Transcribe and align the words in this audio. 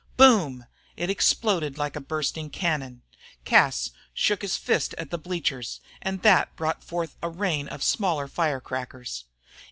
"Boom!" 0.17 0.65
It 0.97 1.11
exploded 1.11 1.77
like 1.77 1.95
a 1.95 2.01
bursting 2.01 2.49
cannon. 2.49 3.03
Cas 3.45 3.91
shook 4.15 4.41
his 4.41 4.57
fist 4.57 4.95
at 4.97 5.11
the 5.11 5.17
bleachers, 5.19 5.79
and 6.01 6.23
that 6.23 6.55
brought 6.55 6.83
forth 6.83 7.15
a 7.21 7.29
rain 7.29 7.67
of 7.67 7.83
smaller 7.83 8.27
fire 8.27 8.59
crackers. 8.59 9.25